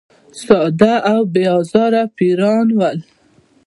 ساده 0.41 0.93
او 1.11 1.19
بې 1.33 1.43
آزاره 1.57 2.03
پیران 2.17 2.67
ول. 2.79 2.97